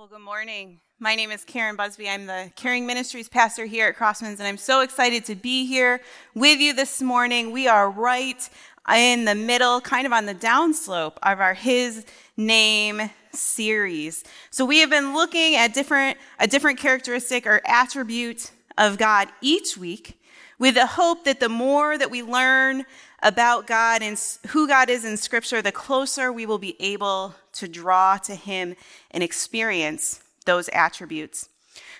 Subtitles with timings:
[0.00, 0.80] Well, good morning.
[0.98, 2.08] My name is Karen Busby.
[2.08, 6.00] I'm the Caring Ministries pastor here at Crosswinds, and I'm so excited to be here
[6.34, 7.52] with you this morning.
[7.52, 8.48] We are right
[8.90, 12.06] in the middle, kind of on the downslope of our His
[12.38, 14.24] Name series.
[14.48, 19.76] So we have been looking at different, a different characteristic or attribute of God each
[19.76, 20.18] week
[20.58, 22.86] with the hope that the more that we learn
[23.22, 27.68] about God and who God is in Scripture, the closer we will be able to
[27.68, 28.74] draw to Him
[29.10, 31.48] and experience those attributes.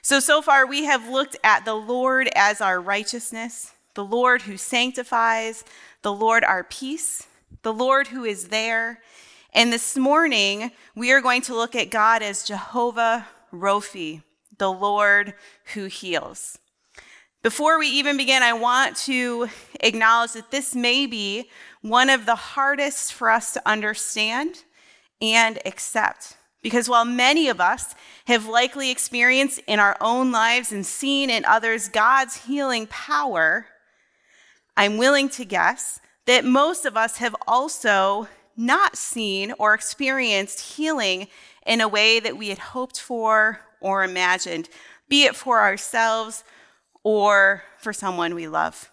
[0.03, 4.57] So, so far, we have looked at the Lord as our righteousness, the Lord who
[4.57, 5.65] sanctifies,
[6.03, 7.27] the Lord our peace,
[7.63, 9.01] the Lord who is there.
[9.53, 14.23] And this morning, we are going to look at God as Jehovah Rophe,
[14.59, 15.35] the Lord
[15.75, 16.59] who heals.
[17.43, 19.49] Before we even begin, I want to
[19.81, 21.49] acknowledge that this may be
[21.81, 24.65] one of the hardest for us to understand
[25.23, 26.37] and accept.
[26.63, 27.95] Because while many of us
[28.27, 33.65] have likely experienced in our own lives and seen in others God's healing power,
[34.77, 41.27] I'm willing to guess that most of us have also not seen or experienced healing
[41.65, 44.69] in a way that we had hoped for or imagined,
[45.09, 46.45] be it for ourselves
[47.03, 48.91] or for someone we love.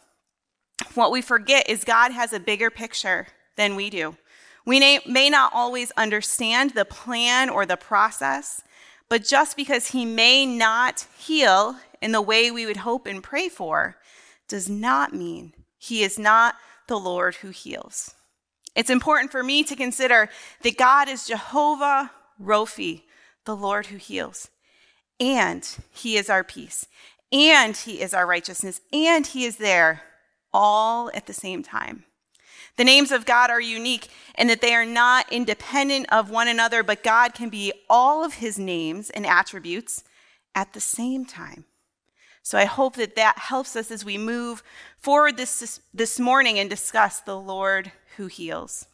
[0.94, 4.16] What we forget is God has a bigger picture than we do.
[4.66, 8.62] We may not always understand the plan or the process,
[9.10, 13.50] but just because He may not heal in the way we would hope and pray
[13.50, 13.98] for
[14.48, 16.56] does not mean He is not
[16.88, 18.14] the Lord who heals.
[18.76, 20.30] It's important for me to consider
[20.62, 23.06] that God is Jehovah Rophe,
[23.46, 24.50] the Lord who heals,
[25.20, 26.86] and He is our peace
[27.32, 30.02] and He is our righteousness, and He is there
[30.54, 32.06] all at the same time.
[32.78, 36.84] The names of God are unique in that they are not independent of one another,
[36.84, 40.04] but God can be all of His names and attributes
[40.54, 41.66] at the same time.
[42.44, 44.64] So I hope that that helps us as we move
[44.98, 48.88] forward this, this morning and discuss the Lord who heals.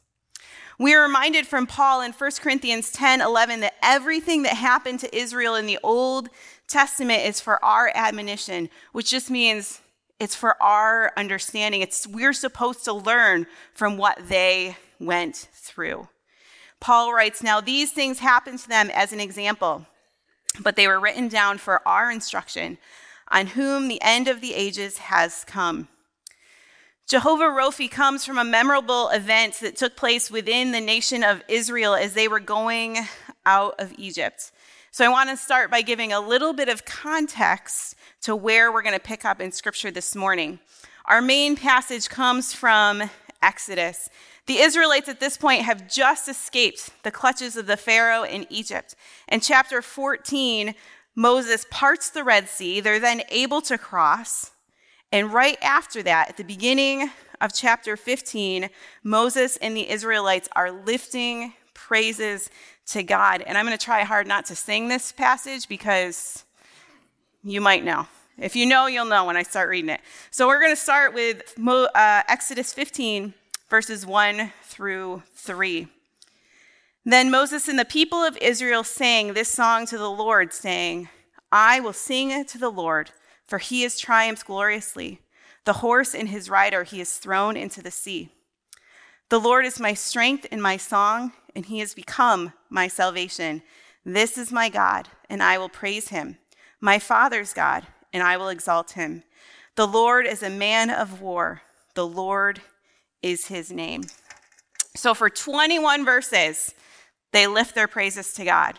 [0.79, 5.15] We are reminded from Paul in 1 Corinthians 10 11 that everything that happened to
[5.15, 6.29] Israel in the Old
[6.67, 9.81] Testament is for our admonition, which just means
[10.19, 11.81] it's for our understanding.
[11.81, 16.07] It's we're supposed to learn from what they went through.
[16.79, 19.85] Paul writes, Now these things happened to them as an example,
[20.61, 22.77] but they were written down for our instruction,
[23.29, 25.87] on whom the end of the ages has come.
[27.07, 31.95] Jehovah Rophe comes from a memorable event that took place within the nation of Israel
[31.95, 32.97] as they were going
[33.45, 34.52] out of Egypt.
[34.95, 38.83] So I want to start by giving a little bit of context to where we're
[38.83, 40.59] going to pick up in scripture this morning.
[41.05, 43.09] Our main passage comes from
[43.41, 44.07] Exodus.
[44.45, 48.93] The Israelites at this point have just escaped the clutches of the Pharaoh in Egypt.
[49.29, 50.75] In chapter 14,
[51.15, 52.79] Moses parts the Red Sea.
[52.79, 54.51] They're then able to cross.
[55.11, 57.09] And right after that, at the beginning
[57.41, 58.69] of chapter 15,
[59.03, 62.51] Moses and the Israelites are lifting praises
[62.87, 63.41] to God.
[63.41, 66.43] And I'm going to try hard not to sing this passage because
[67.43, 68.07] you might know.
[68.37, 70.01] If you know, you'll know when I start reading it.
[70.31, 73.33] So we're going to start with uh, Exodus 15,
[73.69, 75.87] verses 1 through 3.
[77.05, 81.09] Then Moses and the people of Israel sang this song to the Lord, saying,
[81.51, 83.11] I will sing to the Lord,
[83.45, 85.19] for he has triumphed gloriously.
[85.65, 88.29] The horse and his rider he has thrown into the sea.
[89.29, 93.61] The Lord is my strength and my song and he has become my salvation.
[94.05, 96.37] This is my God, and I will praise him,
[96.81, 99.23] my Father's God, and I will exalt him.
[99.75, 101.61] The Lord is a man of war,
[101.95, 102.61] the Lord
[103.21, 104.03] is his name.
[104.95, 106.75] So, for 21 verses,
[107.31, 108.77] they lift their praises to God.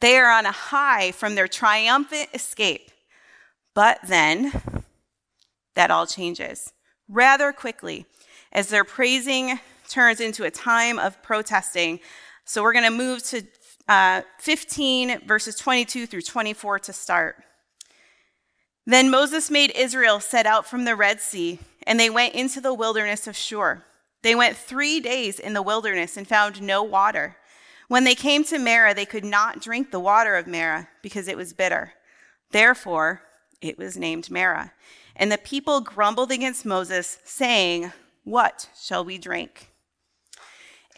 [0.00, 2.90] They are on a high from their triumphant escape.
[3.74, 4.52] But then,
[5.74, 6.72] that all changes
[7.08, 8.06] rather quickly
[8.52, 9.58] as they're praising
[9.90, 12.00] turns into a time of protesting.
[12.44, 13.42] So we're going to move to
[13.88, 17.36] uh, 15, verses 22 through 24 to start.
[18.86, 22.74] Then Moses made Israel set out from the Red Sea, and they went into the
[22.74, 23.84] wilderness of Shur.
[24.22, 27.36] They went three days in the wilderness and found no water.
[27.88, 31.36] When they came to Marah, they could not drink the water of Marah because it
[31.36, 31.94] was bitter.
[32.50, 33.22] Therefore,
[33.60, 34.72] it was named Marah.
[35.16, 37.92] And the people grumbled against Moses, saying,
[38.24, 39.69] What shall we drink?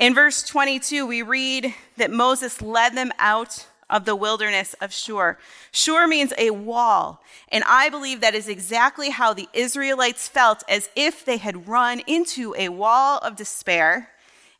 [0.02, 5.38] In verse 22, we read that Moses led them out of the wilderness of Shur.
[5.70, 10.90] Shur means a wall, and I believe that is exactly how the Israelites felt as
[10.96, 14.08] if they had run into a wall of despair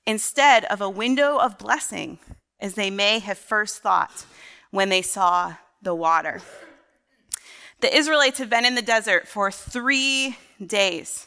[0.06, 2.20] instead of a window of blessing,
[2.60, 4.24] as they may have first thought
[4.70, 6.40] when they saw the water.
[7.80, 11.26] The Israelites have been in the desert for three days.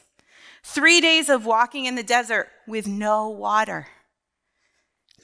[0.63, 3.87] Three days of walking in the desert with no water.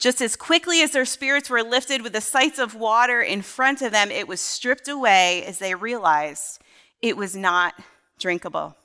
[0.02, 3.82] Just as quickly as their spirits were lifted with the sights of water in front
[3.82, 6.60] of them, it was stripped away as they realized
[7.00, 7.74] it was not
[8.18, 8.76] drinkable.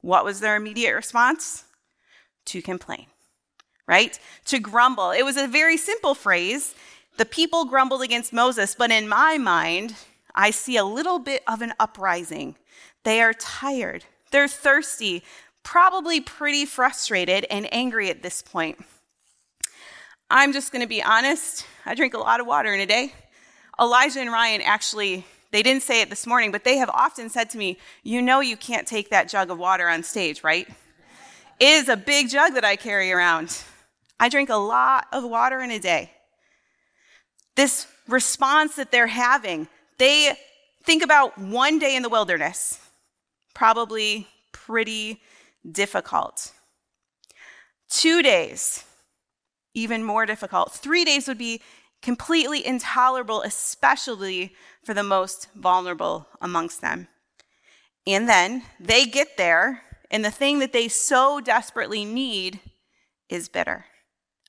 [0.00, 1.64] What was their immediate response?
[2.44, 3.06] To complain,
[3.88, 4.16] right?
[4.44, 5.10] To grumble.
[5.10, 6.76] It was a very simple phrase.
[7.16, 9.96] The people grumbled against Moses, but in my mind,
[10.36, 12.54] I see a little bit of an uprising.
[13.02, 15.24] They are tired, they're thirsty,
[15.64, 18.78] probably pretty frustrated and angry at this point.
[20.34, 21.64] I'm just going to be honest.
[21.86, 23.12] I drink a lot of water in a day.
[23.80, 27.50] Elijah and Ryan actually, they didn't say it this morning, but they have often said
[27.50, 30.66] to me, You know, you can't take that jug of water on stage, right?
[31.60, 33.62] It is a big jug that I carry around.
[34.18, 36.10] I drink a lot of water in a day.
[37.54, 40.36] This response that they're having, they
[40.82, 42.80] think about one day in the wilderness,
[43.54, 45.20] probably pretty
[45.70, 46.50] difficult.
[47.88, 48.82] Two days,
[49.74, 50.72] even more difficult.
[50.72, 51.60] Three days would be
[52.00, 54.54] completely intolerable, especially
[54.84, 57.08] for the most vulnerable amongst them.
[58.06, 62.60] And then they get there, and the thing that they so desperately need
[63.28, 63.86] is bitter.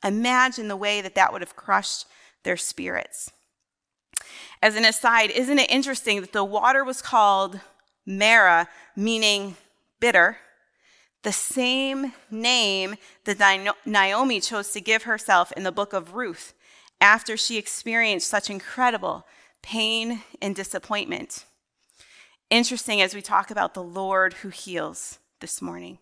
[0.04, 2.06] Imagine the way that that would have crushed
[2.44, 3.32] their spirits.
[4.62, 7.60] As an aside, isn't it interesting that the water was called
[8.06, 9.56] Marah, meaning
[10.00, 10.38] bitter,
[11.26, 12.96] the same name
[13.26, 16.54] that Naomi chose to give herself in the book of Ruth
[17.02, 19.26] after she experienced such incredible
[19.64, 21.46] pain and disappointment.
[22.52, 25.98] Interesting as we talk about the Lord who heals this morning.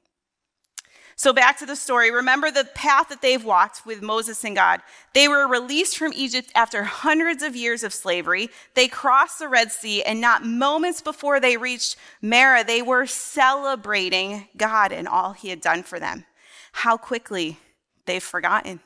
[1.15, 2.11] So, back to the story.
[2.11, 4.81] Remember the path that they've walked with Moses and God.
[5.13, 8.49] They were released from Egypt after hundreds of years of slavery.
[8.73, 14.47] They crossed the Red Sea, and not moments before they reached Marah, they were celebrating
[14.57, 16.25] God and all he had done for them.
[16.71, 17.59] How quickly
[18.05, 18.79] they've forgotten.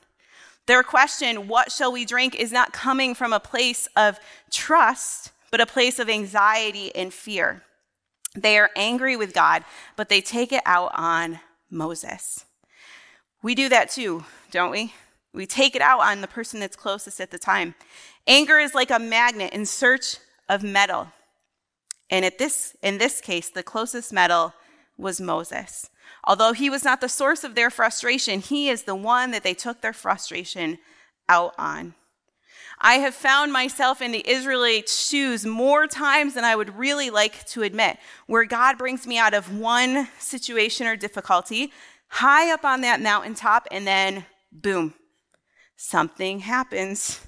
[0.66, 2.36] Their question, What shall we drink?
[2.36, 4.20] is not coming from a place of
[4.52, 7.64] trust, but a place of anxiety and fear.
[8.36, 9.64] They are angry with God,
[9.96, 12.46] but they take it out on Moses.
[13.42, 14.94] We do that too, don't we?
[15.34, 17.76] We take it out on the person that's closest at the time.
[18.26, 20.18] Anger is like a magnet in search
[20.50, 21.10] of metal.
[22.10, 24.54] And at this, in this case, the closest metal
[24.98, 25.90] was Moses.
[26.24, 29.54] Although he was not the source of their frustration, he is the one that they
[29.54, 30.80] took their frustration
[31.30, 31.94] out on.
[32.80, 37.46] I have found myself in the Israelite shoes more times than I would really like
[37.48, 37.98] to admit,
[38.28, 41.72] where God brings me out of one situation or difficulty,
[42.08, 44.94] high up on that mountaintop, and then boom,
[45.76, 47.20] something happens.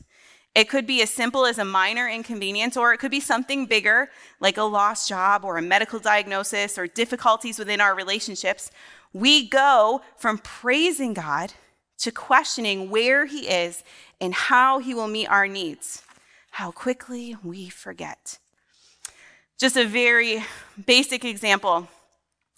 [0.55, 4.09] It could be as simple as a minor inconvenience, or it could be something bigger,
[4.39, 8.71] like a lost job or a medical diagnosis or difficulties within our relationships.
[9.13, 11.53] We go from praising God
[11.99, 13.83] to questioning where He is
[14.19, 16.03] and how He will meet our needs.
[16.51, 18.39] How quickly we forget.
[19.57, 20.43] Just a very
[20.85, 21.87] basic example.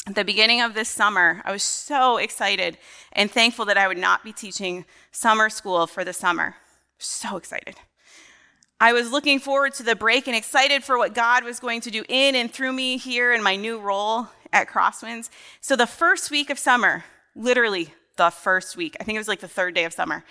[0.08, 2.78] At the beginning of this summer, I was so excited
[3.14, 6.56] and thankful that I would not be teaching summer school for the summer.
[6.98, 7.76] So excited.
[8.80, 11.92] I was looking forward to the break and excited for what God was going to
[11.92, 15.30] do in and through me here in my new role at Crosswinds.
[15.60, 17.04] So, the first week of summer,
[17.36, 18.96] literally the first week.
[19.00, 20.24] I think it was like the third day of summer.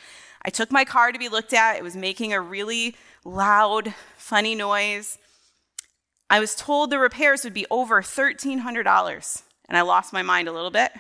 [0.43, 1.77] I took my car to be looked at.
[1.77, 5.19] It was making a really loud, funny noise.
[6.31, 10.53] I was told the repairs would be over $1,300, and I lost my mind a
[10.53, 10.93] little bit.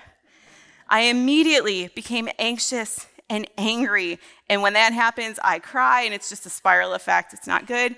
[0.88, 4.18] I immediately became anxious and angry.
[4.48, 7.32] And when that happens, I cry, and it's just a spiral effect.
[7.32, 7.94] It's not good.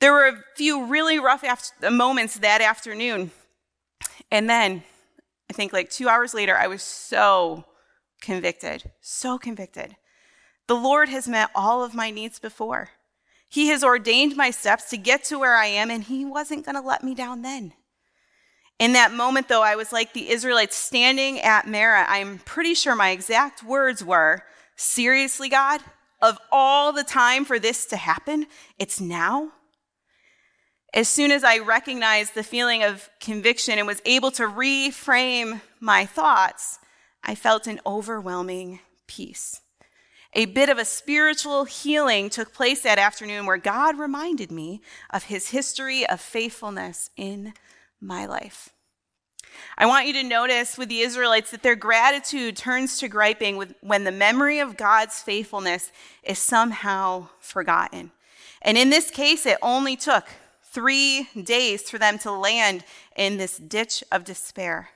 [0.00, 3.30] There were a few really rough after- uh, moments that afternoon.
[4.30, 4.82] And then,
[5.50, 7.64] I think like two hours later, I was so
[8.20, 9.96] convicted, so convicted.
[10.66, 12.90] The Lord has met all of my needs before.
[13.48, 16.74] He has ordained my steps to get to where I am, and He wasn't going
[16.74, 17.72] to let me down then.
[18.78, 22.04] In that moment, though, I was like the Israelites standing at Marah.
[22.08, 24.42] I'm pretty sure my exact words were
[24.76, 25.80] Seriously, God?
[26.20, 28.46] Of all the time for this to happen,
[28.78, 29.52] it's now?
[30.94, 36.06] As soon as I recognized the feeling of conviction and was able to reframe my
[36.06, 36.78] thoughts,
[37.26, 38.78] I felt an overwhelming
[39.08, 39.60] peace.
[40.32, 44.80] A bit of a spiritual healing took place that afternoon where God reminded me
[45.10, 47.52] of his history of faithfulness in
[48.00, 48.70] my life.
[49.76, 54.04] I want you to notice with the Israelites that their gratitude turns to griping when
[54.04, 55.90] the memory of God's faithfulness
[56.22, 58.12] is somehow forgotten.
[58.62, 60.26] And in this case, it only took
[60.62, 62.84] three days for them to land
[63.16, 64.90] in this ditch of despair.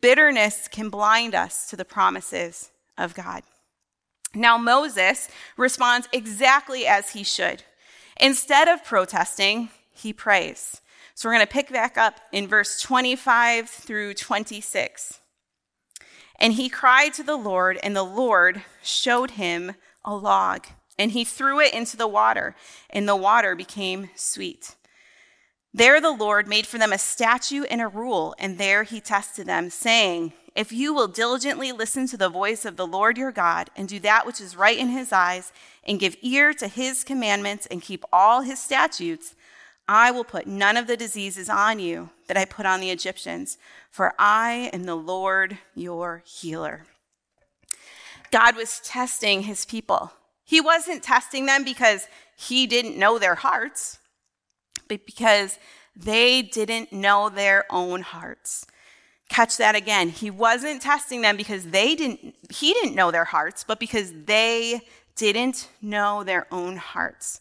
[0.00, 3.42] Bitterness can blind us to the promises of God.
[4.34, 7.62] Now, Moses responds exactly as he should.
[8.20, 10.80] Instead of protesting, he prays.
[11.14, 15.20] So we're going to pick back up in verse 25 through 26.
[16.40, 19.74] And he cried to the Lord, and the Lord showed him
[20.04, 20.66] a log,
[20.98, 22.56] and he threw it into the water,
[22.90, 24.74] and the water became sweet.
[25.76, 29.46] There the Lord made for them a statute and a rule, and there he tested
[29.46, 33.70] them, saying, If you will diligently listen to the voice of the Lord your God,
[33.74, 35.52] and do that which is right in his eyes,
[35.82, 39.34] and give ear to his commandments, and keep all his statutes,
[39.88, 43.58] I will put none of the diseases on you that I put on the Egyptians,
[43.90, 46.86] for I am the Lord your healer.
[48.30, 50.12] God was testing his people.
[50.44, 53.98] He wasn't testing them because he didn't know their hearts,
[54.88, 55.58] but because
[55.96, 58.66] they didn't know their own hearts.
[59.28, 60.10] Catch that again.
[60.10, 64.80] He wasn't testing them because they didn't he didn't know their hearts, but because they
[65.16, 67.40] didn't know their own hearts.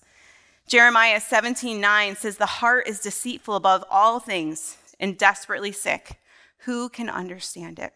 [0.68, 6.20] Jeremiah 17 9 says, The heart is deceitful above all things and desperately sick.
[6.60, 7.94] Who can understand it?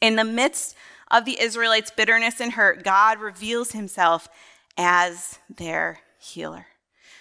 [0.00, 0.76] In the midst
[1.10, 4.28] of the Israelites' bitterness and hurt, God reveals himself
[4.76, 6.66] as their healer.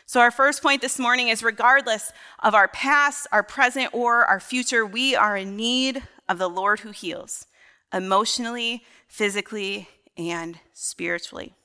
[0.09, 4.39] So, our first point this morning is regardless of our past, our present, or our
[4.39, 7.45] future, we are in need of the Lord who heals
[7.93, 11.55] emotionally, physically, and spiritually.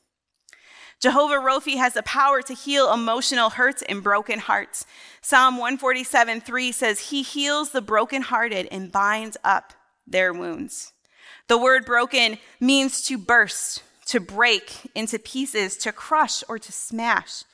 [0.98, 4.86] Jehovah Rophe has the power to heal emotional hurts and broken hearts.
[5.20, 9.72] Psalm 147 3 says, He heals the brokenhearted and binds up
[10.04, 10.92] their wounds.
[11.46, 17.44] The word broken means to burst, to break into pieces, to crush, or to smash.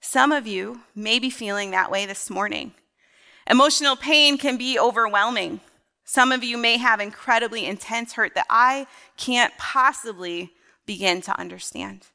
[0.00, 2.72] Some of you may be feeling that way this morning.
[3.48, 5.60] Emotional pain can be overwhelming.
[6.04, 8.86] Some of you may have incredibly intense hurt that I
[9.16, 10.52] can't possibly
[10.86, 12.06] begin to understand.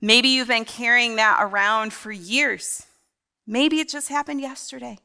[0.00, 2.86] Maybe you've been carrying that around for years.
[3.46, 4.98] Maybe it just happened yesterday.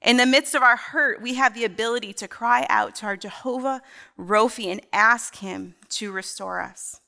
[0.00, 3.16] In the midst of our hurt, we have the ability to cry out to our
[3.16, 3.82] Jehovah
[4.16, 7.00] Rophe and ask him to restore us.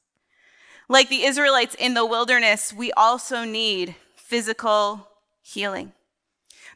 [0.89, 5.09] Like the Israelites in the wilderness, we also need physical
[5.41, 5.93] healing.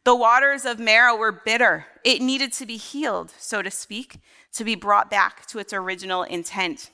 [0.05, 1.87] The waters of Marah were bitter.
[2.05, 4.21] It needed to be healed, so to speak,
[4.53, 6.91] to be brought back to its original intent.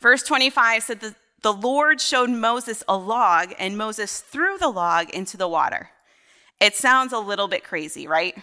[0.00, 5.08] Verse 25 said that the Lord showed Moses a log, and Moses threw the log
[5.10, 5.88] into the water.
[6.60, 8.36] It sounds a little bit crazy, right?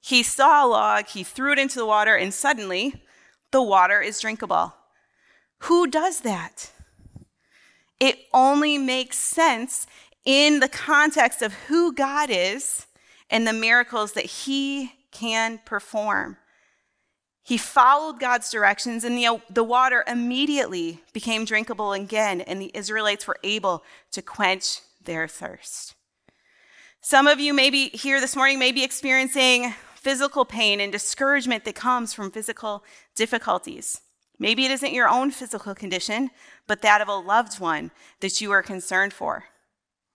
[0.00, 3.02] He saw a log, he threw it into the water, and suddenly
[3.50, 4.74] the water is drinkable.
[5.62, 6.70] Who does that?
[8.00, 9.86] It only makes sense
[10.28, 12.86] in the context of who God is
[13.30, 16.36] and the miracles that he can perform.
[17.42, 23.26] He followed God's directions, and the, the water immediately became drinkable again, and the Israelites
[23.26, 23.82] were able
[24.12, 25.94] to quench their thirst.
[27.00, 31.74] Some of you maybe here this morning may be experiencing physical pain and discouragement that
[31.74, 32.84] comes from physical
[33.16, 34.02] difficulties.
[34.38, 36.28] Maybe it isn't your own physical condition,
[36.66, 39.44] but that of a loved one that you are concerned for.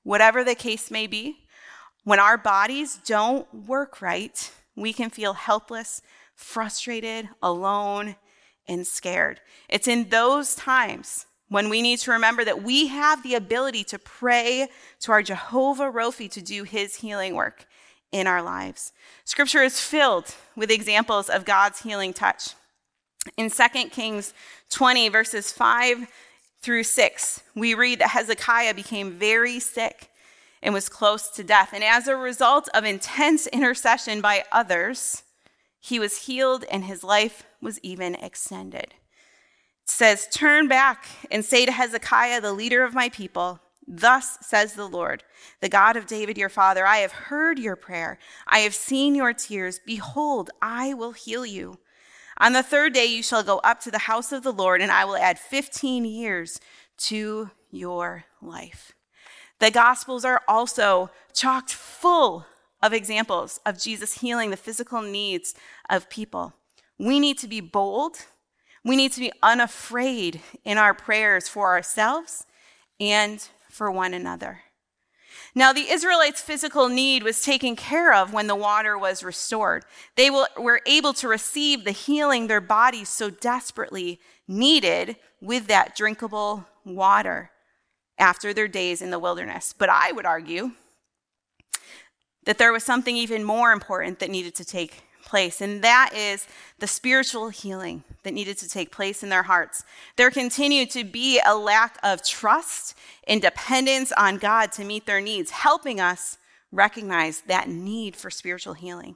[0.03, 1.39] Whatever the case may be,
[2.03, 6.01] when our bodies don't work right, we can feel helpless
[6.35, 8.15] frustrated, alone,
[8.67, 9.39] and scared.
[9.69, 13.99] It's in those times when we need to remember that we have the ability to
[13.99, 14.67] pray
[15.01, 17.67] to our Jehovah Rophe to do his healing work
[18.11, 18.91] in our lives.
[19.25, 22.55] Scripture is filled with examples of God's healing touch.
[23.37, 24.33] In 2 Kings
[24.69, 26.07] 20, verses 5
[26.63, 30.09] through 6, we read that Hezekiah became very sick
[30.61, 31.71] and was close to death.
[31.73, 35.23] And as a result of intense intercession by others,
[35.79, 38.93] he was healed and his life was even extended.
[39.83, 44.75] It says, Turn back and say to Hezekiah, the leader of my people, Thus says
[44.75, 45.25] the Lord,
[45.59, 48.17] the God of David your father, I have heard your prayer.
[48.47, 49.81] I have seen your tears.
[49.85, 51.79] Behold, I will heal you.
[52.37, 54.91] On the third day you shall go up to the house of the Lord, and
[54.91, 56.59] I will add 15 years
[56.97, 58.93] to your life.
[59.59, 62.45] The Gospels are also chocked full
[62.81, 65.55] of examples of Jesus healing the physical needs
[65.89, 66.53] of people.
[66.99, 68.17] We need to be bold.
[68.83, 72.45] We need to be unafraid in our prayers for ourselves
[72.99, 74.61] and for one another.
[75.55, 79.85] Now, the Israelites' physical need was taken care of when the water was restored.
[80.15, 86.65] They were able to receive the healing their bodies so desperately needed with that drinkable
[86.85, 87.51] water.
[88.19, 89.73] after their days in the wilderness.
[89.77, 90.71] But I would argue
[92.45, 96.47] that there was something even more important that needed to take place, and that is
[96.79, 99.83] the spiritual healing that needed to take place in their hearts.
[100.15, 105.21] There continued to be a lack of trust and dependence on God to meet their
[105.21, 106.37] needs, helping us
[106.71, 109.15] recognize that need for spiritual healing.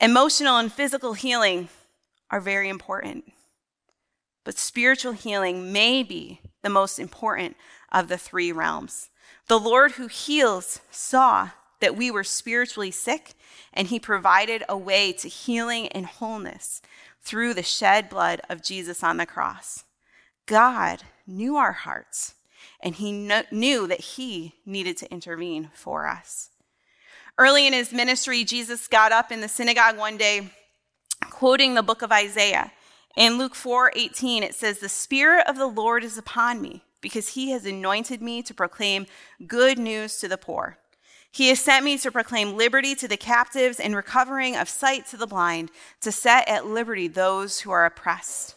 [0.00, 1.68] Emotional and physical healing
[2.30, 3.24] are very important,
[4.44, 7.56] but spiritual healing may be the most important
[7.92, 9.10] of the three realms.
[9.48, 11.50] The Lord who heals saw
[11.82, 13.34] that we were spiritually sick,
[13.74, 16.80] and he provided a way to healing and wholeness
[17.20, 19.84] through the shed blood of Jesus on the cross.
[20.46, 22.34] God knew our hearts,
[22.80, 26.50] and he knew that he needed to intervene for us.
[27.38, 30.50] Early in his ministry, Jesus got up in the synagogue one day,
[31.30, 32.72] quoting the book of Isaiah.
[33.16, 37.30] In Luke 4 18, it says, The Spirit of the Lord is upon me, because
[37.30, 39.06] he has anointed me to proclaim
[39.46, 40.78] good news to the poor.
[41.32, 45.16] He has sent me to proclaim liberty to the captives and recovering of sight to
[45.16, 45.70] the blind,
[46.02, 48.54] to set at liberty those who are oppressed.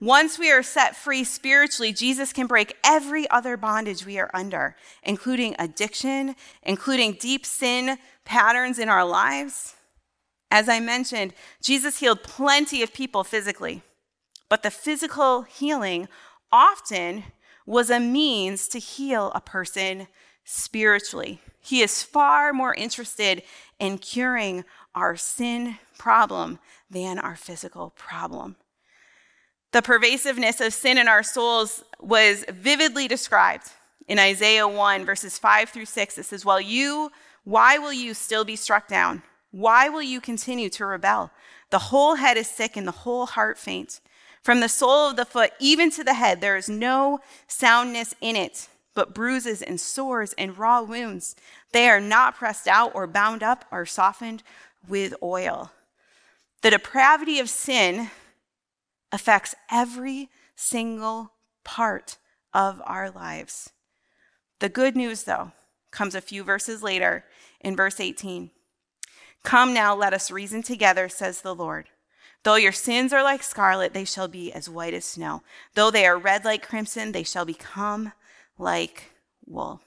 [0.00, 4.74] Once we are set free spiritually, Jesus can break every other bondage we are under,
[5.02, 9.74] including addiction, including deep sin patterns in our lives.
[10.50, 13.82] As I mentioned, Jesus healed plenty of people physically,
[14.48, 16.08] but the physical healing
[16.50, 17.24] often
[17.66, 20.06] was a means to heal a person
[20.50, 21.42] spiritually.
[21.60, 23.42] He is far more interested
[23.78, 24.64] in curing
[24.94, 26.58] our sin problem
[26.90, 28.56] than our physical problem.
[29.72, 33.72] The pervasiveness of sin in our souls was vividly described
[34.08, 36.16] in Isaiah 1, verses 5 through 6.
[36.16, 37.10] It says, While you,
[37.44, 39.22] why will you still be struck down?
[39.50, 41.30] Why will you continue to rebel?
[41.68, 44.00] The whole head is sick and the whole heart faint.
[44.42, 48.34] From the sole of the foot even to the head, there is no soundness in
[48.34, 51.36] it but bruises and sores and raw wounds.
[51.70, 54.42] They are not pressed out or bound up or softened
[54.88, 55.70] with oil.
[56.62, 58.10] The depravity of sin
[59.12, 61.30] affects every single
[61.62, 62.18] part
[62.52, 63.70] of our lives.
[64.58, 65.52] The good news, though,
[65.92, 67.24] comes a few verses later
[67.60, 68.50] in verse 18.
[69.44, 71.88] Come now, let us reason together, says the Lord.
[72.42, 75.44] Though your sins are like scarlet, they shall be as white as snow.
[75.76, 78.12] Though they are red like crimson, they shall become
[78.58, 79.12] like
[79.46, 79.80] wool.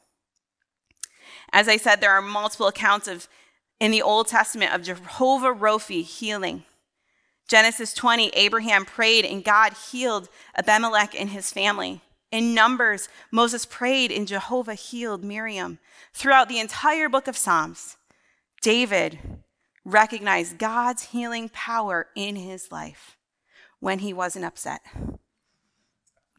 [1.52, 3.28] As I said, there are multiple accounts of
[3.80, 6.64] in the Old Testament of Jehovah Rophe healing.
[7.48, 12.02] Genesis 20, Abraham prayed and God healed Abimelech and his family.
[12.32, 15.80] In Numbers, Moses prayed and Jehovah healed Miriam.
[16.14, 17.98] Throughout the entire book of Psalms,
[18.62, 19.20] David
[19.84, 23.18] recognized God's healing power in his life
[23.80, 24.82] when he wasn't upset.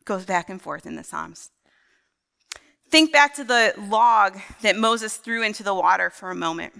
[0.04, 1.50] Goes back and forth in the Psalms.
[2.92, 6.78] Think back to the log that Moses threw into the water for a moment.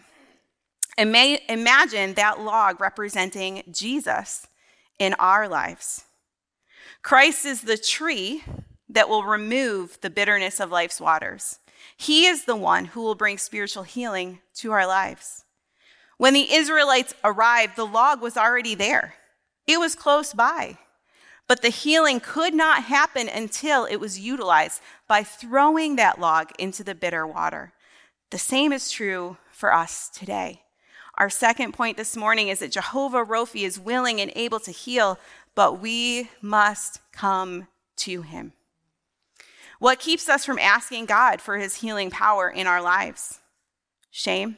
[0.98, 4.46] May, imagine that log representing Jesus
[4.98, 6.04] in our lives.
[7.00, 8.44] Christ is the tree
[8.90, 11.60] that will remove the bitterness of life's waters.
[11.96, 15.44] He is the one who will bring spiritual healing to our lives.
[16.18, 19.14] When the Israelites arrived, the log was already there,
[19.66, 20.76] it was close by.
[21.52, 26.82] But the healing could not happen until it was utilized by throwing that log into
[26.82, 27.74] the bitter water.
[28.30, 30.62] The same is true for us today.
[31.18, 35.18] Our second point this morning is that Jehovah Rophe is willing and able to heal,
[35.54, 38.54] but we must come to him.
[39.78, 43.40] What keeps us from asking God for his healing power in our lives?
[44.10, 44.56] Shame,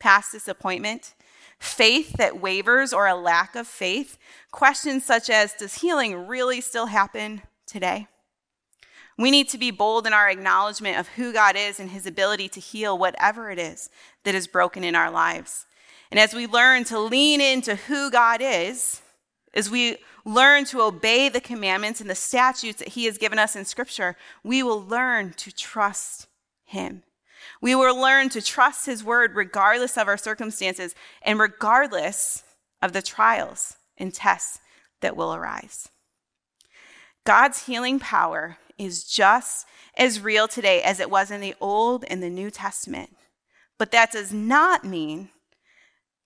[0.00, 1.12] past disappointment,
[1.64, 4.18] faith that wavers or a lack of faith,
[4.50, 8.06] questions such as Does healing really still happen today?
[9.16, 12.48] We need to be bold in our acknowledgement of who God is and his ability
[12.50, 13.88] to heal whatever it is
[14.24, 15.66] that is broken in our lives.
[16.10, 19.00] And as we learn to lean into who God is,
[19.54, 23.54] as we learn to obey the commandments and the statutes that he has given us
[23.54, 26.26] in Scripture, we will learn to trust
[26.64, 27.04] him.
[27.64, 32.42] We will learn to trust His word regardless of our circumstances and regardless
[32.82, 34.58] of the trials and tests
[35.00, 35.88] that will arise.
[37.24, 42.22] God's healing power is just as real today as it was in the Old and
[42.22, 43.16] the New Testament.
[43.78, 45.30] But that does not mean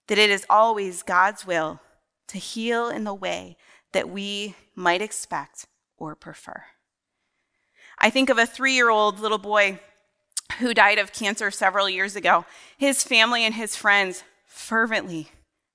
[0.09, 1.79] that it is always God's will
[2.27, 3.57] to heal in the way
[3.93, 5.67] that we might expect
[5.99, 6.65] or prefer.
[7.97, 9.79] I think of a three year old little boy
[10.59, 12.45] who died of cancer several years ago,
[12.77, 15.29] his family and his friends fervently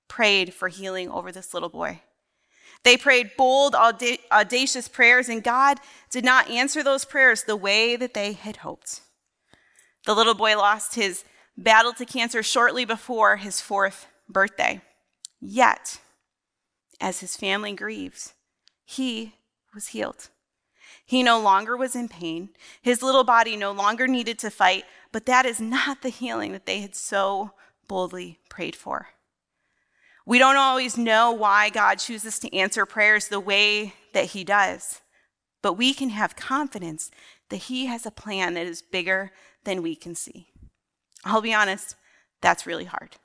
[0.07, 2.01] prayed for healing over this little boy.
[2.83, 5.79] They prayed bold, audacious prayers, and God
[6.12, 9.01] did not answer those prayers the way that they had hoped.
[10.05, 11.23] The little boy lost his
[11.55, 14.81] battle to cancer shortly before his fourth birthday.
[15.39, 16.01] Yet,
[16.99, 18.33] as his family grieves,
[18.83, 19.36] he
[19.73, 20.29] was healed.
[21.06, 22.49] He no longer was in pain.
[22.82, 26.65] His little body no longer needed to fight, but that is not the healing that
[26.65, 27.51] they had so
[27.88, 29.10] boldly prayed for.
[30.25, 35.01] We don't always know why God chooses to answer prayers the way that He does,
[35.62, 37.12] but we can have confidence
[37.49, 39.32] that He has a plan that is bigger
[39.65, 40.47] than we can see.
[41.25, 41.95] I'll be honest,
[42.41, 43.17] that's really hard.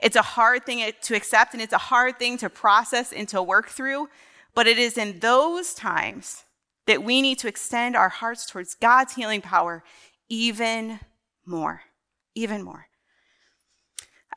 [0.00, 3.42] It's a hard thing to accept and it's a hard thing to process and to
[3.42, 4.08] work through,
[4.54, 6.44] but it is in those times
[6.86, 9.82] that we need to extend our hearts towards God's healing power
[10.28, 11.00] even
[11.44, 11.82] more.
[12.34, 12.88] Even more.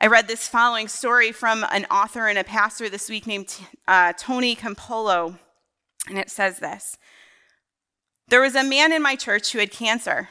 [0.00, 3.56] I read this following story from an author and a pastor this week named
[3.88, 5.36] uh, Tony Campolo,
[6.08, 6.96] and it says this
[8.28, 10.28] There was a man in my church who had cancer,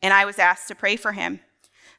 [0.00, 1.40] and I was asked to pray for him.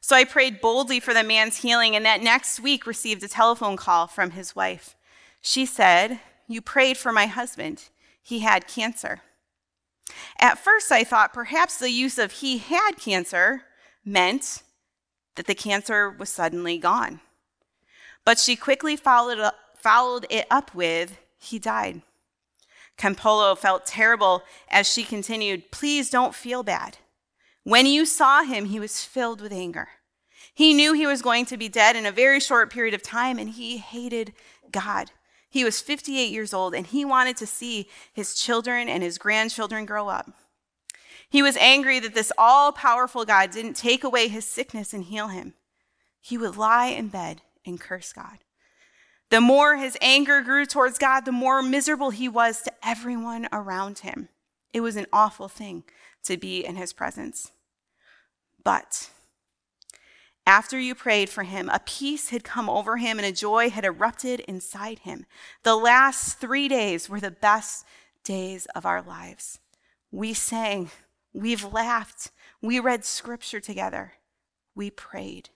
[0.00, 3.76] So I prayed boldly for the man's healing, and that next week received a telephone
[3.76, 4.96] call from his wife.
[5.42, 6.18] She said,
[6.52, 7.84] You prayed for my husband.
[8.22, 9.20] He had cancer.
[10.38, 13.62] At first, I thought perhaps the use of he had cancer
[14.04, 14.62] meant
[15.36, 17.20] that the cancer was suddenly gone.
[18.24, 22.02] But she quickly followed, up, followed it up with, he died.
[22.98, 26.98] Campolo felt terrible as she continued, Please don't feel bad.
[27.64, 29.88] When you saw him, he was filled with anger.
[30.54, 33.38] He knew he was going to be dead in a very short period of time,
[33.38, 34.34] and he hated
[34.70, 35.10] God.
[35.52, 39.84] He was 58 years old, and he wanted to see his children and his grandchildren
[39.84, 40.30] grow up.
[41.28, 45.28] He was angry that this all powerful God didn't take away his sickness and heal
[45.28, 45.52] him.
[46.22, 48.38] He would lie in bed and curse God.
[49.28, 53.98] The more his anger grew towards God, the more miserable he was to everyone around
[53.98, 54.30] him.
[54.72, 55.84] It was an awful thing
[56.24, 57.52] to be in his presence.
[58.64, 59.10] But
[60.46, 63.84] after you prayed for him, a peace had come over him and a joy had
[63.84, 65.24] erupted inside him.
[65.62, 67.84] The last three days were the best
[68.24, 69.60] days of our lives.
[70.10, 70.90] We sang,
[71.32, 72.30] We've laughed.
[72.60, 74.14] We read scripture together.
[74.74, 75.48] We prayed.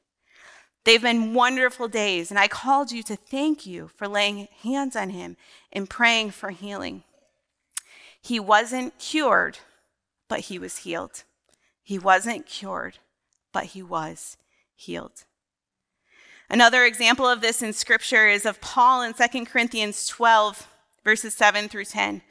[0.85, 5.11] They've been wonderful days, and I called you to thank you for laying hands on
[5.11, 5.37] him
[5.73, 7.03] and praying for healing.
[8.23, 9.59] He wasn't cured,
[10.29, 11.25] but he was healed.
[11.83, 12.99] He wasn't cured,
[13.53, 14.37] but he was
[14.77, 15.25] healed.
[16.49, 20.69] Another example of this in scripture is of Paul in 2 Corinthians 12,
[21.03, 22.23] verses 7 through 10.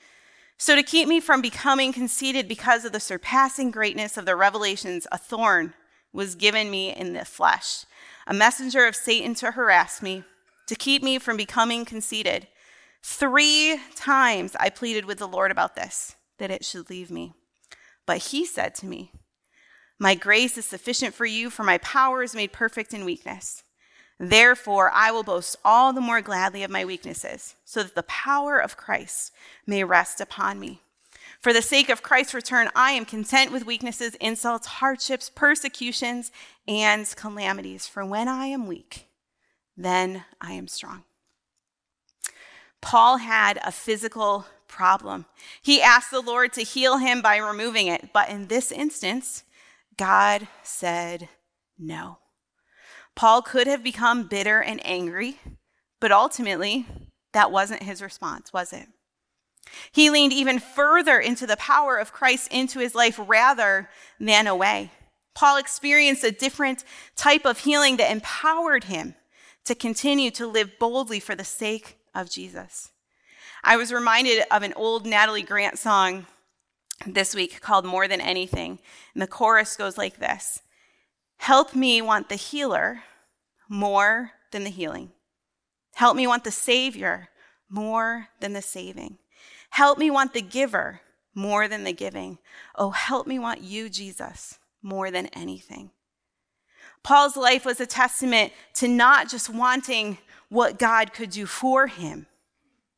[0.58, 5.06] So, to keep me from becoming conceited because of the surpassing greatness of the revelations,
[5.12, 5.74] a thorn
[6.14, 7.86] was given me in the flesh,
[8.26, 10.24] a messenger of Satan to harass me,
[10.68, 12.48] to keep me from becoming conceited.
[13.04, 17.34] Three times I pleaded with the Lord about this, that it should leave me.
[18.06, 19.12] But he said to me,
[19.98, 23.64] My grace is sufficient for you, for my power is made perfect in weakness.
[24.20, 28.58] Therefore, I will boast all the more gladly of my weaknesses, so that the power
[28.58, 29.32] of Christ
[29.66, 30.82] may rest upon me.
[31.42, 36.32] For the sake of Christ's return, I am content with weaknesses, insults, hardships, persecutions,
[36.68, 37.88] and calamities.
[37.88, 39.08] For when I am weak,
[39.78, 41.04] then I am strong.
[42.82, 45.26] Paul had a physical problem.
[45.62, 49.44] He asked the Lord to heal him by removing it, but in this instance,
[49.98, 51.30] God said
[51.78, 52.20] no.
[53.16, 55.40] Paul could have become bitter and angry,
[56.02, 56.86] but ultimately,
[57.34, 58.88] that wasn't his response, was it?
[59.92, 64.92] He leaned even further into the power of Christ into his life rather than away.
[65.34, 66.84] Paul experienced a different
[67.16, 69.16] type of healing that empowered him
[69.66, 72.92] to continue to live boldly for the sake of Jesus.
[73.64, 76.28] I was reminded of an old Natalie Grant song
[77.06, 78.80] this week called More Than Anything.
[79.14, 80.62] And the chorus goes like this
[81.38, 83.04] Help me want the healer
[83.70, 85.12] more than the healing.
[85.96, 87.30] Help me want the Savior
[87.70, 89.18] more than the saving.
[89.72, 91.02] Help me want the giver
[91.34, 92.38] more than the giving.
[92.76, 95.92] Oh, help me want you, Jesus, more than anything.
[97.04, 100.18] Paul's life was a testament to not just wanting
[100.50, 102.28] what God could do for him,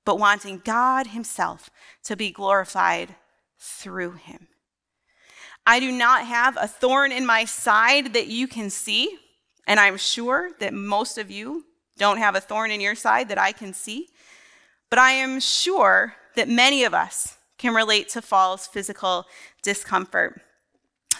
[0.06, 1.70] but wanting God Himself
[2.06, 3.16] to be glorified
[3.60, 4.48] through him.
[5.65, 9.17] I do not have a thorn in my side that you can see,
[9.67, 11.65] and I'm sure that most of you
[11.98, 14.08] don't have a thorn in your side that I can see,
[14.89, 19.26] but I am sure that many of us can relate to Paul's physical
[19.62, 20.41] discomfort.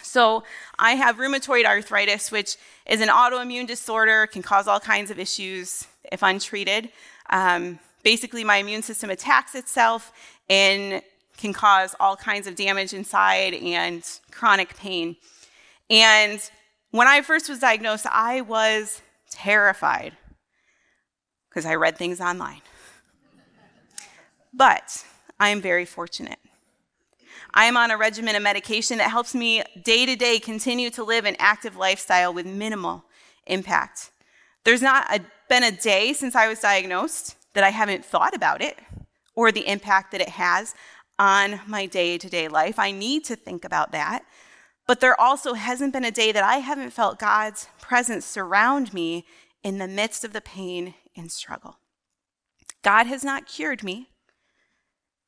[0.02, 0.44] So,
[0.78, 5.86] I have rheumatoid arthritis, which is an autoimmune disorder, can cause all kinds of issues
[6.10, 6.90] if untreated.
[7.28, 10.12] Um, basically, my immune system attacks itself
[10.48, 11.02] and
[11.38, 15.16] can cause all kinds of damage inside and chronic pain.
[15.88, 16.40] And
[16.90, 20.16] when I first was diagnosed, I was terrified
[21.48, 22.60] because I read things online.
[24.52, 25.04] But
[25.40, 26.38] I am very fortunate.
[27.54, 31.04] I am on a regimen of medication that helps me day to day continue to
[31.04, 33.04] live an active lifestyle with minimal
[33.46, 34.10] impact.
[34.64, 38.60] There's not a, been a day since I was diagnosed that I haven't thought about
[38.60, 38.78] it
[39.34, 40.74] or the impact that it has
[41.18, 42.78] on my day to day life.
[42.78, 44.24] I need to think about that.
[44.86, 49.26] But there also hasn't been a day that I haven't felt God's presence surround me
[49.62, 51.78] in the midst of the pain and struggle.
[52.82, 54.08] God has not cured me,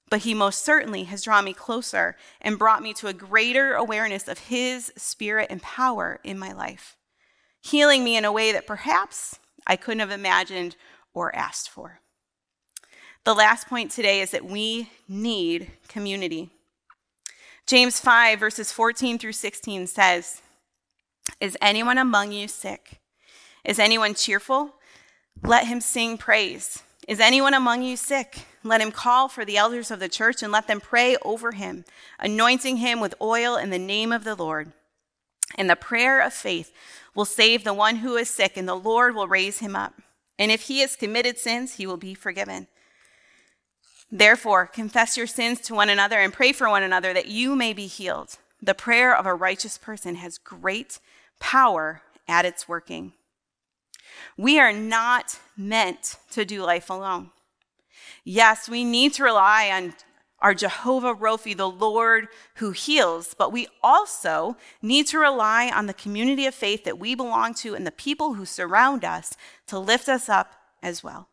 [0.09, 4.29] but He most certainly has drawn me closer and brought me to a greater awareness
[4.29, 6.97] of His spirit and power in my life,
[7.61, 10.77] healing me in a way that perhaps I couldn't have imagined
[11.13, 12.01] or asked for.
[13.25, 16.51] The last point today is that we need community.
[17.67, 20.41] James 5, verses 14 through 16 says,
[21.39, 23.01] Is anyone among you sick?
[23.63, 24.75] Is anyone cheerful?
[25.43, 26.83] Let him sing praise.
[27.07, 28.47] Is anyone among you sick?
[28.65, 31.85] Let him call for the elders of the church and let them pray over him,
[32.19, 34.73] anointing him with oil in the name of the Lord.
[35.59, 36.73] And the prayer of faith
[37.15, 39.95] will save the one who is sick, and the Lord will raise him up.
[40.39, 42.69] And if he has committed sins, he will be forgiven.
[44.11, 47.73] Therefore, confess your sins to one another and pray for one another that you may
[47.73, 48.39] be healed.
[48.61, 50.99] The prayer of a righteous person has great
[51.39, 53.13] power at its working.
[54.37, 57.31] We are not meant to do life alone.
[58.25, 59.95] Yes, we need to rely on
[60.41, 65.95] our Jehovah Rophe, the Lord who heals, but we also need to rely on the
[65.95, 69.35] community of faith that we belong to and the people who surround us
[69.67, 71.30] to lift us up as well.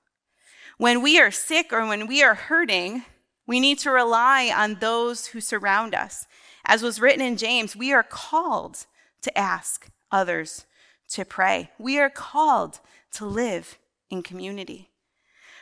[0.77, 3.03] When we are sick or when we are hurting,
[3.47, 6.27] we need to rely on those who surround us.
[6.65, 8.85] As was written in James, we are called
[9.23, 10.65] to ask others
[11.09, 11.71] to pray.
[11.79, 12.79] We are called
[13.13, 13.79] to live
[14.11, 14.89] in community.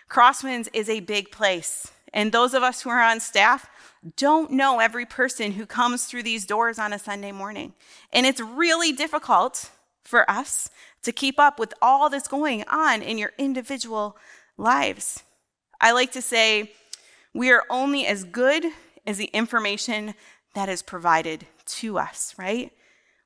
[0.09, 3.69] Crosswinds is a big place, and those of us who are on staff
[4.17, 7.73] don't know every person who comes through these doors on a Sunday morning.
[8.11, 9.71] And it's really difficult
[10.03, 10.69] for us
[11.03, 14.17] to keep up with all that's going on in your individual
[14.57, 15.23] lives.
[15.79, 16.71] I like to say
[17.33, 18.65] we are only as good
[19.05, 20.15] as the information
[20.53, 22.71] that is provided to us, right?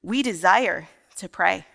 [0.02, 0.88] We desire
[1.18, 1.66] to pray.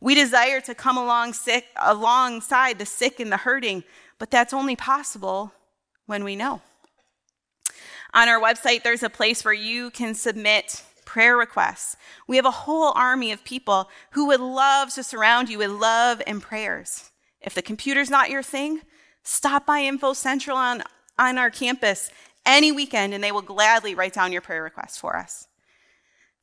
[0.00, 3.84] We desire to come along sick, alongside the sick and the hurting,
[4.18, 5.52] but that's only possible
[6.06, 6.62] when we know.
[8.14, 11.96] On our website, there's a place where you can submit prayer requests.
[12.26, 16.22] We have a whole army of people who would love to surround you with love
[16.26, 17.10] and prayers.
[17.46, 18.82] If the computer's not your thing,
[19.22, 20.82] stop by Info Central on,
[21.16, 22.10] on our campus
[22.44, 25.46] any weekend and they will gladly write down your prayer request for us.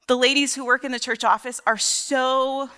[0.07, 2.69] The ladies who work in the church office are so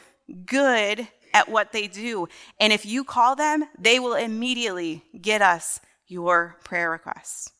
[0.45, 2.27] good at what they do.
[2.59, 7.51] And if you call them, they will immediately get us your prayer requests.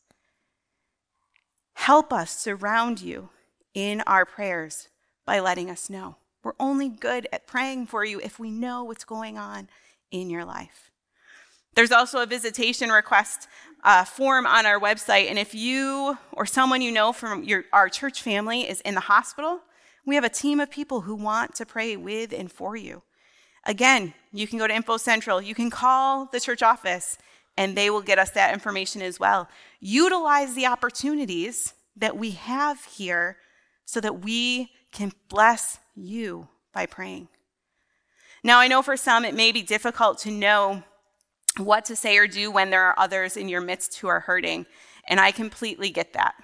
[1.74, 3.30] Help us surround you
[3.74, 4.88] in our prayers
[5.26, 6.16] by letting us know.
[6.44, 9.68] We're only good at praying for you if we know what's going on
[10.12, 10.92] in your life.
[11.76, 13.48] There's also a visitation request
[13.84, 17.90] uh, form on our website, and if you or someone you know from your, our
[17.90, 19.60] church family is in the hospital,
[20.06, 23.04] we have a team of people who want to pray with and for you.
[23.66, 27.18] Again, you can go to Info Central, you can call the church office,
[27.58, 29.50] and they will get us that information as well.
[29.80, 33.38] Utilize the opportunities that we have here
[33.86, 37.28] so that we can bless you by praying.
[38.46, 40.84] Now, I know for some it may be difficult to know
[41.58, 44.68] what to say or do when there are others in your midst who are hurting,
[45.08, 46.36] and I completely get that.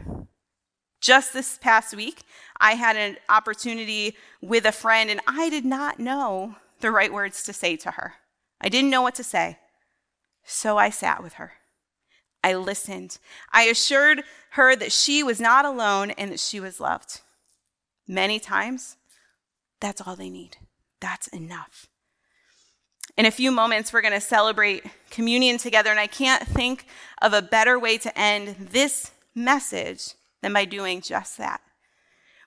[0.99, 2.23] Just this past week,
[2.59, 7.43] I had an opportunity with a friend, and I did not know the right words
[7.43, 8.15] to say to her.
[8.59, 9.59] I didn't know what to say,
[10.43, 11.51] so I sat with her.
[12.43, 13.19] I listened.
[13.53, 17.21] I assured her that she was not alone and that she was loved.
[18.07, 18.97] Many times,
[19.79, 20.57] that's all they need.
[20.99, 21.90] That's enough.
[23.21, 26.87] In a few moments, we're going to celebrate communion together, and I can't think
[27.21, 31.61] of a better way to end this message than by doing just that.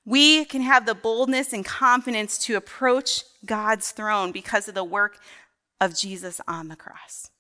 [0.05, 5.21] We can have the boldness and confidence to approach God's throne because of the work
[5.81, 7.31] of Jesus on the cross.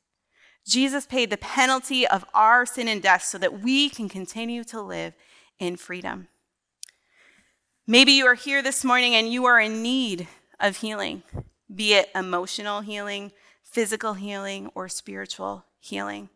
[0.64, 4.80] Jesus paid the penalty of our sin and death so that we can continue to
[4.80, 5.12] live
[5.58, 6.28] in freedom.
[7.84, 10.28] Maybe you are here this morning and you are in need
[10.60, 11.24] of healing
[11.72, 16.28] be it emotional healing, physical healing, or spiritual healing.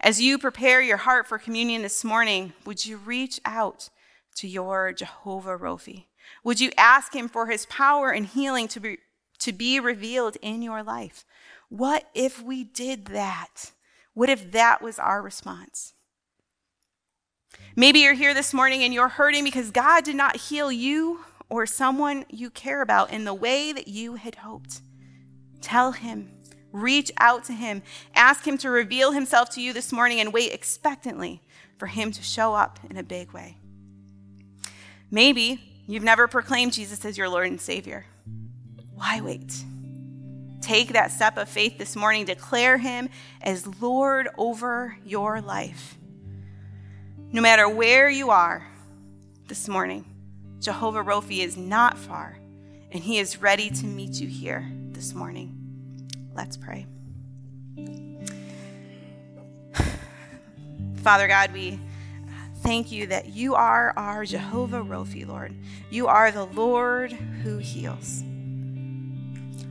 [0.00, 3.88] As you prepare your heart for communion this morning, would you reach out
[4.36, 6.08] to your Jehovah Rophe?
[6.44, 8.98] Would you ask him for his power and healing to be,
[9.38, 11.24] to be revealed in your life?
[11.68, 13.72] What if we did that?
[14.14, 15.94] What if that was our response?
[17.74, 21.66] Maybe you're here this morning and you're hurting because God did not heal you or
[21.66, 24.80] someone you care about in the way that you had hoped.
[25.60, 26.30] Tell him,
[26.72, 27.82] reach out to him,
[28.14, 31.42] ask him to reveal himself to you this morning, and wait expectantly
[31.78, 33.56] for him to show up in a big way.
[35.10, 38.04] Maybe you've never proclaimed Jesus as your Lord and Savior.
[38.94, 39.64] Why wait?
[40.60, 43.08] Take that step of faith this morning, declare him
[43.40, 45.96] as Lord over your life.
[47.32, 48.66] No matter where you are
[49.46, 50.04] this morning,
[50.60, 52.36] Jehovah Rophe is not far,
[52.90, 55.54] and he is ready to meet you here this morning.
[56.34, 56.86] Let's pray.
[60.96, 61.78] Father God, we
[62.56, 65.54] thank you that you are our Jehovah Rophe, Lord.
[65.90, 68.24] You are the Lord who heals.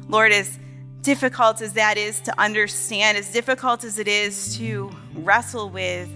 [0.08, 0.58] Lord, as
[1.02, 6.10] difficult as that is to understand, as difficult as it is to wrestle with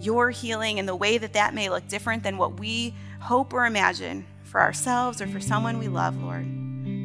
[0.00, 3.66] your healing and the way that that may look different than what we hope or
[3.66, 6.46] imagine for ourselves or for someone we love, Lord.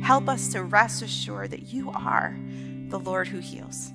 [0.04, 2.36] Help us to rest assured that you are
[2.90, 3.92] the Lord who heals.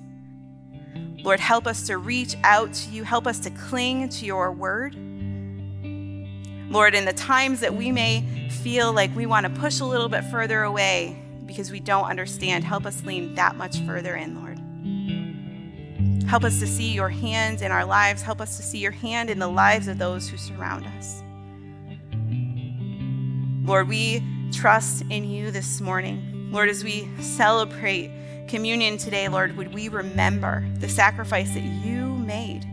[1.23, 3.03] Lord, help us to reach out to you.
[3.03, 4.95] Help us to cling to your word.
[6.69, 10.09] Lord, in the times that we may feel like we want to push a little
[10.09, 14.59] bit further away because we don't understand, help us lean that much further in, Lord.
[16.27, 18.21] Help us to see your hand in our lives.
[18.21, 21.22] Help us to see your hand in the lives of those who surround us.
[23.63, 24.21] Lord, we
[24.51, 26.49] trust in you this morning.
[26.51, 28.11] Lord, as we celebrate
[28.47, 32.65] communion today, Lord, would we remember the sacrifice that you made?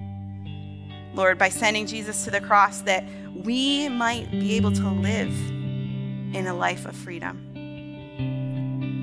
[1.14, 5.32] Lord, by sending Jesus to the cross, that we might be able to live
[6.34, 7.46] in a life of freedom.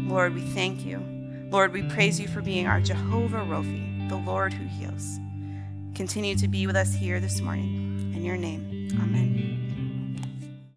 [0.10, 1.02] Lord, we thank you.
[1.50, 5.20] Lord, we praise you for being our Jehovah Rophe, the Lord who heals.
[5.96, 8.14] Continue to be with us here this morning.
[8.14, 9.67] In your name, amen.